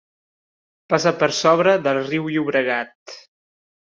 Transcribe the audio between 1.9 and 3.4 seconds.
riu Llobregat.